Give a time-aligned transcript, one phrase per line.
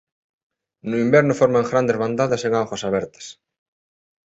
[0.89, 3.33] No inverno forman grandes bandadas en augas abertas.